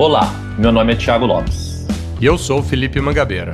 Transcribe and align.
Olá, 0.00 0.34
meu 0.56 0.72
nome 0.72 0.94
é 0.94 0.96
Thiago 0.96 1.26
Lopes. 1.26 1.86
E 2.18 2.24
eu 2.24 2.38
sou 2.38 2.62
Felipe 2.62 2.98
Mangabeira. 3.02 3.52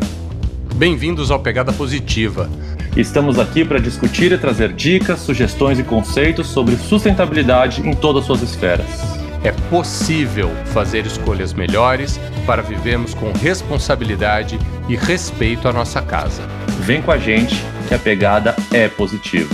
Bem-vindos 0.76 1.32
ao 1.32 1.40
Pegada 1.40 1.72
Positiva. 1.72 2.48
Estamos 2.96 3.40
aqui 3.40 3.64
para 3.64 3.80
discutir 3.80 4.30
e 4.30 4.38
trazer 4.38 4.72
dicas, 4.72 5.18
sugestões 5.18 5.76
e 5.80 5.82
conceitos 5.82 6.46
sobre 6.46 6.76
sustentabilidade 6.76 7.80
em 7.80 7.92
todas 7.92 8.20
as 8.20 8.26
suas 8.28 8.42
esferas. 8.42 8.86
É 9.42 9.50
possível 9.68 10.48
fazer 10.66 11.04
escolhas 11.04 11.52
melhores 11.52 12.16
para 12.46 12.62
vivermos 12.62 13.12
com 13.12 13.32
responsabilidade 13.32 14.56
e 14.88 14.94
respeito 14.94 15.66
à 15.66 15.72
nossa 15.72 16.00
casa. 16.00 16.42
Vem 16.82 17.02
com 17.02 17.10
a 17.10 17.18
gente 17.18 17.56
que 17.88 17.94
a 17.94 17.98
pegada 17.98 18.54
é 18.72 18.86
positiva. 18.86 19.52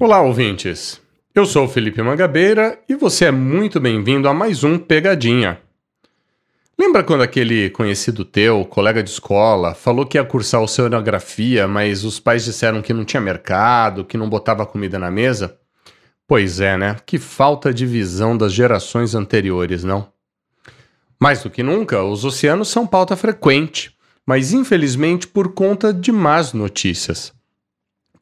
Olá, 0.00 0.20
ouvintes. 0.20 1.05
Eu 1.36 1.44
sou 1.44 1.66
o 1.66 1.68
Felipe 1.68 2.00
Mangabeira 2.00 2.80
e 2.88 2.94
você 2.94 3.26
é 3.26 3.30
muito 3.30 3.78
bem-vindo 3.78 4.26
a 4.26 4.32
mais 4.32 4.64
um 4.64 4.78
Pegadinha. 4.78 5.60
Lembra 6.78 7.04
quando 7.04 7.20
aquele 7.20 7.68
conhecido 7.68 8.24
teu, 8.24 8.64
colega 8.64 9.02
de 9.02 9.10
escola, 9.10 9.74
falou 9.74 10.06
que 10.06 10.16
ia 10.16 10.24
cursar 10.24 10.62
oceanografia, 10.62 11.68
mas 11.68 12.04
os 12.04 12.18
pais 12.18 12.46
disseram 12.46 12.80
que 12.80 12.94
não 12.94 13.04
tinha 13.04 13.20
mercado, 13.20 14.02
que 14.02 14.16
não 14.16 14.30
botava 14.30 14.64
comida 14.64 14.98
na 14.98 15.10
mesa? 15.10 15.58
Pois 16.26 16.58
é, 16.58 16.74
né? 16.78 16.96
Que 17.04 17.18
falta 17.18 17.70
de 17.70 17.84
visão 17.84 18.34
das 18.34 18.54
gerações 18.54 19.14
anteriores, 19.14 19.84
não? 19.84 20.08
Mais 21.20 21.42
do 21.42 21.50
que 21.50 21.62
nunca, 21.62 22.02
os 22.02 22.24
oceanos 22.24 22.68
são 22.68 22.86
pauta 22.86 23.14
frequente, 23.14 23.94
mas 24.24 24.54
infelizmente 24.54 25.28
por 25.28 25.52
conta 25.52 25.92
de 25.92 26.10
más 26.10 26.54
notícias. 26.54 27.30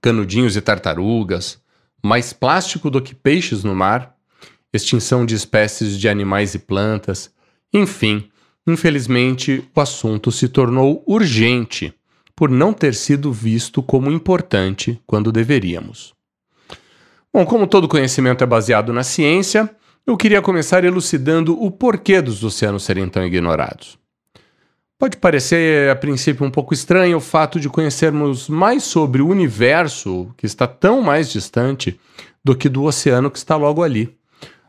Canudinhos 0.03 0.57
e 0.57 0.61
tartarugas, 0.61 1.63
mais 2.05 2.35
plástico 2.35 2.91
do 2.91 3.01
que 3.01 3.15
peixes 3.15 3.65
no 3.65 3.75
mar, 3.75 4.15
extinção 4.71 5.25
de 5.25 5.35
espécies 5.35 5.99
de 5.99 6.07
animais 6.07 6.55
e 6.55 6.59
plantas, 6.59 7.33
enfim, 7.73 8.29
infelizmente 8.67 9.67
o 9.75 9.81
assunto 9.81 10.31
se 10.31 10.47
tornou 10.47 11.03
urgente 11.07 11.95
por 12.37 12.51
não 12.51 12.75
ter 12.75 12.95
sido 12.95 13.33
visto 13.33 13.83
como 13.83 14.13
importante 14.13 15.01
quando 15.07 15.33
deveríamos. 15.33 16.13
Bom, 17.33 17.47
como 17.47 17.67
todo 17.67 17.89
conhecimento 17.89 18.45
é 18.45 18.47
baseado 18.47 18.93
na 18.93 19.03
ciência, 19.03 19.75
eu 20.07 20.15
queria 20.15 20.43
começar 20.43 20.85
elucidando 20.85 21.59
o 21.59 21.71
porquê 21.71 22.21
dos 22.21 22.45
oceanos 22.45 22.83
serem 22.83 23.09
tão 23.09 23.25
ignorados. 23.25 23.99
Pode 24.99 25.17
parecer 25.17 25.91
a 25.91 25.97
princípio 25.97 26.47
um 26.47 26.51
pouco 26.51 26.73
estranho 26.73 27.17
o 27.17 27.21
fato 27.21 27.59
de 27.59 27.69
conhecermos 27.69 28.49
mais 28.49 28.85
sobre 28.85 29.21
o 29.21 29.29
universo, 29.29 30.33
que 30.37 30.47
está 30.47 30.67
tão 30.69 31.03
mais 31.03 31.31
distante, 31.31 31.99
do 32.45 32.55
que 32.55 32.69
do 32.69 32.85
oceano 32.85 33.31
que 33.31 33.39
está 33.39 33.57
logo 33.57 33.83
ali. 33.83 34.17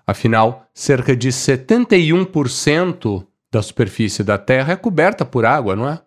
Afinal, 0.07 0.67
cerca 0.73 1.15
de 1.15 1.29
71% 1.29 3.25
da 3.51 3.61
superfície 3.61 4.23
da 4.23 4.37
Terra 4.37 4.73
é 4.73 4.75
coberta 4.75 5.23
por 5.23 5.45
água, 5.45 5.75
não 5.75 5.87
é? 5.87 6.01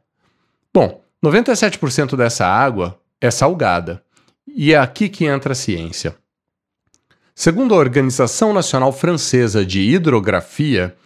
Bom, 0.73 1.01
97% 1.25 2.17
dessa 2.17 2.47
água 2.47 3.01
é 3.21 3.31
salgada. 3.31 4.03
E 4.47 4.73
é 4.73 4.79
aqui 4.79 5.09
que 5.09 5.27
entra 5.27 5.53
a 5.53 5.57
ciência. 5.57 6.17
Segundo 7.35 7.75
a 7.75 7.79
Organização 7.79 8.53
Nacional 8.53 8.93
Francesa 8.93 9.65
de 9.65 9.81
Hidrografia, 9.81 10.97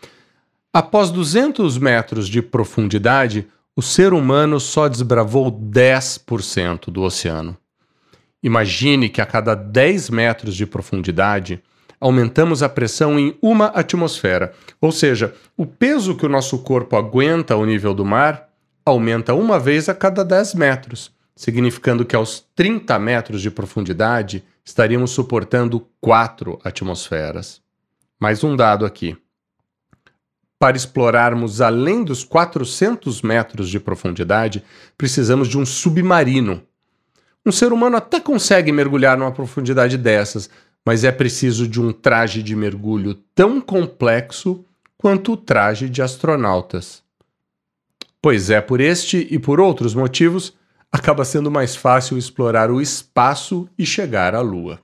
Após 0.75 1.11
200 1.11 1.77
metros 1.77 2.27
de 2.27 2.41
profundidade, 2.41 3.47
o 3.77 3.83
ser 3.83 4.15
humano 4.15 4.59
só 4.59 4.89
desbravou 4.89 5.53
10% 5.53 6.91
do 6.91 7.03
oceano. 7.03 7.59
Imagine 8.42 9.11
que 9.11 9.20
a 9.20 9.27
cada 9.27 9.55
10 9.55 10.09
metros 10.09 10.56
de 10.56 10.64
profundidade, 10.64 11.62
aumentamos 12.01 12.62
a 12.62 12.70
pressão 12.70 13.19
em 13.19 13.37
uma 13.42 13.67
atmosfera, 13.67 14.55
ou 14.80 14.91
seja, 14.91 15.35
o 15.58 15.67
peso 15.67 16.17
que 16.17 16.24
o 16.24 16.29
nosso 16.29 16.58
corpo 16.61 16.96
aguenta 16.96 17.52
ao 17.52 17.67
nível 17.67 17.92
do 17.92 18.07
mar 18.07 18.48
aumenta 18.83 19.35
uma 19.35 19.61
vez 19.61 19.91
a 19.91 19.95
cada 19.95 20.25
10 20.25 20.55
metros, 20.55 21.13
significando 21.36 22.02
que 22.02 22.17
aos 22.17 22.46
30 22.57 22.98
metros 22.98 23.42
de 23.42 23.51
profundidade 23.51 24.42
estaríamos 24.64 25.11
suportando 25.11 25.86
4 26.01 26.58
atmosferas. 26.64 27.61
Mais 28.19 28.42
um 28.42 28.57
dado 28.57 28.86
aqui 28.86 29.19
para 30.62 30.77
explorarmos 30.77 31.61
além 31.61 32.05
dos 32.05 32.23
400 32.23 33.20
metros 33.20 33.68
de 33.68 33.80
profundidade, 33.80 34.62
precisamos 34.96 35.48
de 35.48 35.58
um 35.58 35.67
submarino. 35.67 36.62
Um 37.45 37.50
ser 37.50 37.73
humano 37.73 37.96
até 37.96 38.20
consegue 38.20 38.70
mergulhar 38.70 39.18
numa 39.18 39.33
profundidade 39.33 39.98
dessas, 39.98 40.48
mas 40.86 41.02
é 41.02 41.11
preciso 41.11 41.67
de 41.67 41.80
um 41.80 41.90
traje 41.90 42.45
de 42.45 42.55
mergulho 42.55 43.14
tão 43.34 43.61
complexo 43.61 44.64
quanto 44.96 45.33
o 45.33 45.36
traje 45.36 45.89
de 45.89 46.01
astronautas. 46.01 47.02
Pois 48.22 48.48
é, 48.48 48.61
por 48.61 48.80
este 48.80 49.27
e 49.33 49.40
por 49.40 49.58
outros 49.58 49.96
motivos, 49.96 50.56
acaba 50.92 51.24
sendo 51.24 51.51
mais 51.51 51.74
fácil 51.74 52.17
explorar 52.17 52.70
o 52.70 52.80
espaço 52.80 53.68
e 53.77 53.84
chegar 53.84 54.33
à 54.33 54.40
Lua. 54.40 54.78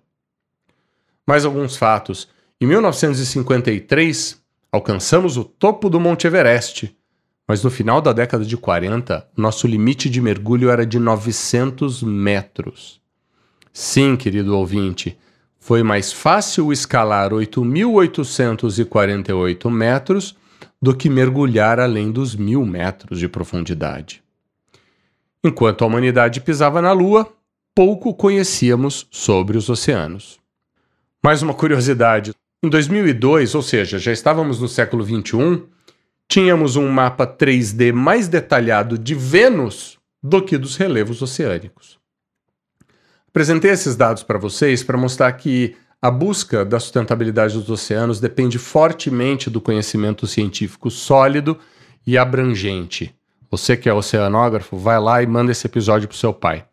Mais 1.24 1.44
alguns 1.44 1.76
fatos. 1.76 2.26
Em 2.60 2.66
1953, 2.66 4.42
Alcançamos 4.70 5.38
o 5.38 5.44
topo 5.44 5.88
do 5.88 5.98
Monte 5.98 6.26
Everest, 6.26 6.94
mas 7.46 7.64
no 7.64 7.70
final 7.70 8.02
da 8.02 8.12
década 8.12 8.44
de 8.44 8.56
40, 8.56 9.26
nosso 9.34 9.66
limite 9.66 10.10
de 10.10 10.20
mergulho 10.20 10.68
era 10.68 10.84
de 10.84 10.98
900 10.98 12.02
metros. 12.02 13.00
Sim, 13.72 14.14
querido 14.14 14.54
ouvinte, 14.54 15.16
foi 15.58 15.82
mais 15.82 16.12
fácil 16.12 16.70
escalar 16.70 17.30
8.848 17.30 19.70
metros 19.70 20.36
do 20.80 20.94
que 20.94 21.08
mergulhar 21.08 21.80
além 21.80 22.12
dos 22.12 22.36
mil 22.36 22.66
metros 22.66 23.18
de 23.18 23.28
profundidade. 23.28 24.22
Enquanto 25.42 25.82
a 25.82 25.86
humanidade 25.86 26.42
pisava 26.42 26.82
na 26.82 26.92
Lua, 26.92 27.26
pouco 27.74 28.12
conhecíamos 28.12 29.06
sobre 29.10 29.56
os 29.56 29.70
oceanos. 29.70 30.38
Mais 31.22 31.40
uma 31.42 31.54
curiosidade: 31.54 32.34
em 32.62 32.68
2002, 32.68 33.54
ou 33.54 33.62
seja, 33.62 33.98
já 33.98 34.12
estávamos 34.12 34.60
no 34.60 34.68
século 34.68 35.04
21, 35.04 35.66
tínhamos 36.28 36.76
um 36.76 36.88
mapa 36.88 37.26
3D 37.26 37.92
mais 37.92 38.26
detalhado 38.26 38.98
de 38.98 39.14
Vênus 39.14 39.98
do 40.22 40.42
que 40.42 40.58
dos 40.58 40.76
relevos 40.76 41.22
oceânicos. 41.22 41.98
Apresentei 43.28 43.70
esses 43.70 43.94
dados 43.94 44.22
para 44.22 44.38
vocês 44.38 44.82
para 44.82 44.98
mostrar 44.98 45.30
que 45.32 45.76
a 46.02 46.10
busca 46.10 46.64
da 46.64 46.80
sustentabilidade 46.80 47.54
dos 47.54 47.70
oceanos 47.70 48.20
depende 48.20 48.58
fortemente 48.58 49.48
do 49.48 49.60
conhecimento 49.60 50.26
científico 50.26 50.90
sólido 50.90 51.58
e 52.06 52.18
abrangente. 52.18 53.14
Você 53.50 53.76
que 53.76 53.88
é 53.88 53.94
oceanógrafo, 53.94 54.76
vai 54.76 55.00
lá 55.00 55.22
e 55.22 55.26
manda 55.26 55.52
esse 55.52 55.66
episódio 55.66 56.08
para 56.08 56.14
o 56.14 56.18
seu 56.18 56.32
pai. 56.32 56.67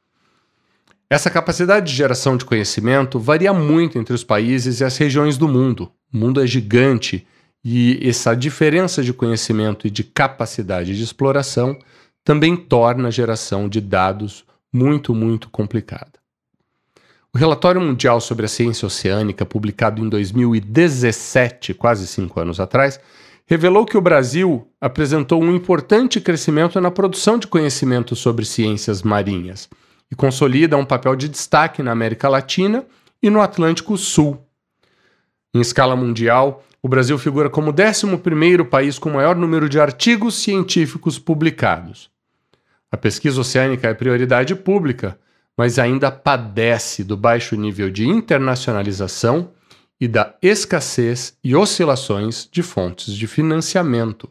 Essa 1.08 1.30
capacidade 1.30 1.92
de 1.92 1.96
geração 1.96 2.36
de 2.36 2.46
conhecimento 2.46 3.20
varia 3.20 3.54
muito 3.54 4.00
entre 4.00 4.14
os 4.14 4.24
países 4.24 4.80
e 4.80 4.84
as 4.84 4.98
regiões 4.98 5.38
do 5.38 5.48
mundo. 5.48 5.92
O 6.12 6.18
mundo 6.18 6.42
é 6.42 6.48
gigante 6.48 7.28
e 7.64 8.00
essa 8.02 8.36
diferença 8.36 9.04
de 9.04 9.14
conhecimento 9.14 9.86
e 9.86 9.92
de 9.92 10.04
capacidade 10.04 10.96
de 10.96 11.04
exploração 11.04 11.78
também 12.24 12.56
torna 12.56 13.10
a 13.10 13.12
geração 13.12 13.70
de 13.70 13.80
dados 13.80 14.44
muito, 14.74 15.14
muito 15.14 15.48
complicada. 15.50 16.14
O 17.32 17.38
relatório 17.38 17.80
mundial 17.80 18.20
sobre 18.20 18.46
a 18.46 18.50
ciência 18.50 18.88
oceânica, 18.88 19.46
publicado 19.46 20.04
em 20.04 20.10
2017, 20.10 21.76
quase 21.76 22.08
cinco 22.08 22.40
anos 22.40 22.60
atrás, 22.60 23.00
revelou 23.46 23.86
que 23.86 23.98
o 23.98 24.02
Brasil 24.02 24.68
apresentou 24.82 25.44
um 25.44 25.54
importante 25.54 26.20
crescimento 26.20 26.82
na 26.82 26.90
produção 26.90 27.38
de 27.38 27.46
conhecimento 27.46 28.16
sobre 28.16 28.44
ciências 28.44 29.04
marinhas 29.04 29.70
e 30.16 30.18
consolida 30.18 30.78
um 30.78 30.86
papel 30.86 31.14
de 31.14 31.28
destaque 31.28 31.84
na 31.84 31.92
América 31.92 32.30
Latina 32.30 32.86
e 33.22 33.30
no 33.30 33.42
Atlântico 33.42 33.98
Sul. 33.98 34.42
Em 35.54 35.60
escala 35.60 35.94
mundial, 35.94 36.64
o 36.82 36.88
Brasil 36.88 37.18
figura 37.18 37.50
como 37.50 37.72
o 37.72 37.74
11 37.74 38.64
país 38.64 38.98
com 38.98 39.10
maior 39.10 39.36
número 39.36 39.68
de 39.68 39.78
artigos 39.78 40.36
científicos 40.36 41.20
publicados. 41.20 42.10
A 42.90 42.96
pesquisa 42.96 43.42
oceânica 43.42 43.90
é 43.90 43.94
prioridade 43.94 44.56
pública, 44.56 45.20
mas 45.58 45.78
ainda 45.78 46.10
padece 46.10 47.04
do 47.04 47.18
baixo 47.18 47.56
nível 47.58 47.90
de 47.90 48.08
internacionalização 48.08 49.52
e 50.00 50.08
da 50.08 50.36
escassez 50.42 51.38
e 51.44 51.56
oscilações 51.56 52.48
de 52.50 52.64
fontes 52.64 53.14
de 53.14 53.28
financiamento. 53.28 54.30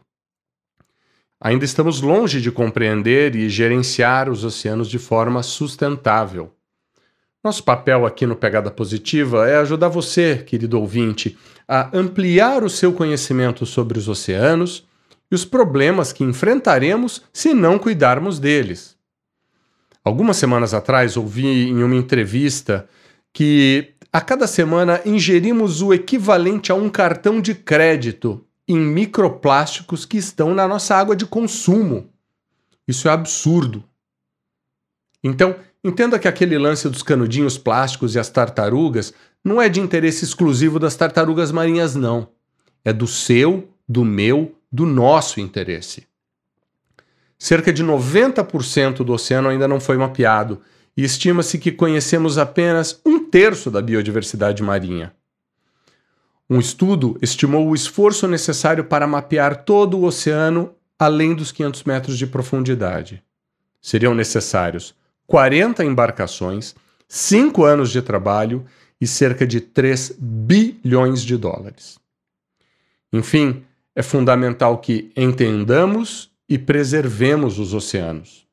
Ainda 1.41 1.65
estamos 1.65 2.01
longe 2.01 2.41
de 2.41 2.51
compreender 2.51 3.37
e 3.37 3.49
gerenciar 3.49 4.31
os 4.31 4.45
oceanos 4.45 4.89
de 4.89 4.99
forma 4.99 5.43
sustentável. 5.43 6.53
Nosso 7.43 7.63
papel 7.63 8.07
aqui 8.07 8.25
no 8.25 8.35
Pegada 8.35 8.71
Positiva 8.71 9.47
é 9.47 9.59
ajudar 9.59 9.89
você, 9.89 10.39
querido 10.39 10.81
ouvinte, 10.81 11.37
a 11.69 11.95
ampliar 11.97 12.65
o 12.65 12.71
seu 12.71 12.93
conhecimento 12.93 13.67
sobre 13.67 13.99
os 13.99 14.09
oceanos 14.09 14.87
e 15.31 15.35
os 15.35 15.45
problemas 15.45 16.13
que 16.13 16.25
enfrentaremos 16.25 17.23
se 17.33 17.53
não 17.53 17.79
cuidarmos 17.79 18.39
deles. 18.39 18.97
Algumas 20.03 20.37
semanas 20.37 20.73
atrás 20.73 21.17
ouvi 21.17 21.69
em 21.69 21.83
uma 21.83 21.97
entrevista 21.97 22.89
que 23.33 23.93
a 24.13 24.21
cada 24.21 24.47
semana 24.47 25.01
ingerimos 25.05 25.83
o 25.83 25.93
equivalente 25.93 26.71
a 26.71 26.75
um 26.75 26.89
cartão 26.89 27.41
de 27.41 27.55
crédito 27.55 28.43
em 28.67 28.79
microplásticos 28.79 30.05
que 30.05 30.17
estão 30.17 30.55
na 30.55 30.67
nossa 30.67 30.95
água 30.95 31.15
de 31.15 31.27
consumo. 31.27 32.09
Isso 32.87 33.09
é 33.09 33.13
absurdo. 33.13 33.85
Então, 35.23 35.57
entenda 35.83 36.19
que 36.19 36.29
aquele 36.29 36.59
lance 36.59 36.89
dos 36.89 37.03
canudinhos 37.03 37.57
plásticos 37.57 38.15
e 38.15 38.19
as 38.19 38.29
tartarugas 38.29 39.13
não 39.43 39.61
é 39.61 39.69
de 39.69 39.81
interesse 39.81 40.25
exclusivo 40.25 40.79
das 40.79 40.97
tartarugas 40.97 41.53
marinhas, 41.53 41.95
não. 41.95 42.29
É 42.85 42.93
do 42.93 43.07
seu, 43.07 43.69
do 43.89 44.05
meu, 44.05 44.55
do 44.73 44.87
nosso 44.87 45.41
interesse. 45.41 46.07
Cerca 47.39 47.73
de 47.73 47.85
90% 47.85 49.05
do 49.05 49.13
oceano 49.13 49.49
ainda 49.49 49.69
não 49.69 49.81
foi 49.81 49.97
mapeado 49.97 50.61
e 50.97 51.05
estima-se 51.05 51.59
que 51.59 51.73
conhecemos 51.73 52.39
apenas 52.39 53.01
um 53.05 53.29
terço 53.29 53.71
da 53.71 53.83
biodiversidade 53.83 54.63
marinha. 54.63 55.13
Um 56.55 56.61
estudo 56.61 57.19
estimou 57.21 57.67
o 57.67 57.75
esforço 57.75 58.29
necessário 58.29 58.85
para 58.85 59.09
mapear 59.09 59.65
todo 59.65 59.99
o 59.99 60.05
oceano 60.05 60.73
além 60.97 61.35
dos 61.35 61.51
500 61.51 61.83
metros 61.83 62.17
de 62.17 62.29
profundidade. 62.29 63.21
Seriam 63.83 64.15
necessários 64.15 64.95
40 65.27 65.85
embarcações, 65.85 66.77
5 67.09 67.65
anos 67.65 67.91
de 67.91 68.01
trabalho 68.01 68.65
e 69.01 69.07
cerca 69.09 69.45
de 69.45 69.61
3 69.61 70.15
bilhões 70.17 71.23
de 71.23 71.37
dólares. 71.37 71.99
Enfim, 73.13 73.65
é 73.93 74.01
fundamental 74.01 74.79
que 74.79 75.11
entendamos 75.17 76.31
e 76.49 76.57
preservemos 76.57 77.59
os 77.59 77.75
oceanos. 77.75 78.47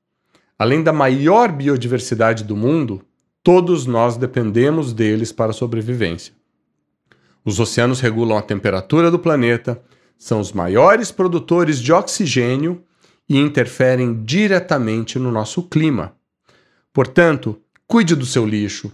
Além 0.58 0.82
da 0.82 0.92
maior 0.92 1.52
biodiversidade 1.52 2.44
do 2.44 2.58
mundo, 2.58 3.06
todos 3.44 3.86
nós 3.86 4.18
dependemos 4.18 4.92
deles 4.92 5.32
para 5.32 5.52
a 5.52 5.54
sobrevivência. 5.54 6.41
Os 7.44 7.60
oceanos 7.60 8.00
regulam 8.00 8.38
a 8.38 8.42
temperatura 8.42 9.10
do 9.10 9.18
planeta, 9.18 9.82
são 10.18 10.40
os 10.40 10.52
maiores 10.52 11.12
produtores 11.12 11.80
de 11.80 11.92
oxigênio 11.92 12.84
e 13.28 13.38
interferem 13.38 14.24
diretamente 14.24 15.18
no 15.18 15.32
nosso 15.32 15.64
clima. 15.64 16.16
Portanto, 16.94 17.60
cuide 17.88 18.16
do 18.16 18.26
seu 18.26 18.46
lixo. 18.46 18.92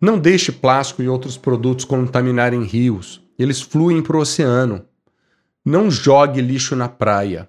Não 0.00 0.18
deixe 0.18 0.52
plástico 0.52 1.02
e 1.02 1.08
outros 1.08 1.36
produtos 1.36 1.84
contaminarem 1.84 2.62
rios, 2.62 3.20
eles 3.38 3.60
fluem 3.60 4.02
para 4.02 4.16
o 4.16 4.20
oceano. 4.20 4.84
Não 5.64 5.90
jogue 5.90 6.40
lixo 6.40 6.74
na 6.74 6.88
praia. 6.88 7.48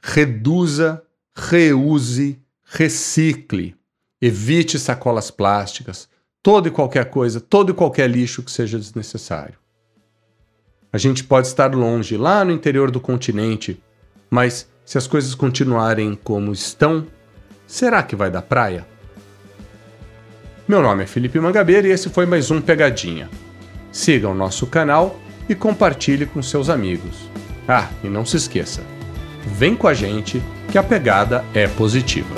Reduza, 0.00 1.02
reuse, 1.34 2.38
recicle. 2.64 3.74
Evite 4.20 4.78
sacolas 4.78 5.30
plásticas, 5.30 6.08
todo 6.42 6.68
e 6.68 6.70
qualquer 6.70 7.06
coisa, 7.06 7.40
todo 7.40 7.70
e 7.70 7.74
qualquer 7.74 8.08
lixo 8.08 8.42
que 8.42 8.50
seja 8.50 8.78
desnecessário. 8.78 9.54
A 10.92 10.98
gente 10.98 11.24
pode 11.24 11.46
estar 11.46 11.74
longe, 11.74 12.16
lá 12.16 12.44
no 12.44 12.52
interior 12.52 12.90
do 12.90 13.00
continente, 13.00 13.82
mas 14.30 14.68
se 14.84 14.96
as 14.96 15.06
coisas 15.06 15.34
continuarem 15.34 16.18
como 16.24 16.52
estão, 16.52 17.06
será 17.66 18.02
que 18.02 18.16
vai 18.16 18.30
dar 18.30 18.42
praia? 18.42 18.86
Meu 20.66 20.80
nome 20.80 21.04
é 21.04 21.06
Felipe 21.06 21.38
Mangabeira 21.40 21.88
e 21.88 21.90
esse 21.90 22.08
foi 22.08 22.24
mais 22.24 22.50
um 22.50 22.60
Pegadinha. 22.60 23.28
Siga 23.92 24.28
o 24.28 24.34
nosso 24.34 24.66
canal 24.66 25.18
e 25.48 25.54
compartilhe 25.54 26.26
com 26.26 26.42
seus 26.42 26.70
amigos. 26.70 27.28
Ah, 27.66 27.88
e 28.02 28.08
não 28.08 28.24
se 28.24 28.36
esqueça, 28.36 28.82
vem 29.46 29.76
com 29.76 29.88
a 29.88 29.94
gente 29.94 30.42
que 30.70 30.78
a 30.78 30.82
pegada 30.82 31.44
é 31.52 31.68
positiva. 31.68 32.34